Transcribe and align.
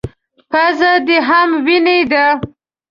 _پزه 0.51 0.91
دې 1.07 1.17
هم 1.27 1.49
وينې 1.65 1.99
ده. 2.11 2.25